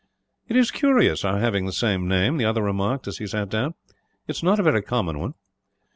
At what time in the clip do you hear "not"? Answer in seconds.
4.41-4.59